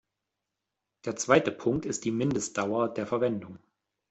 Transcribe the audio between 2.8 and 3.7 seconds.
der Verwendung.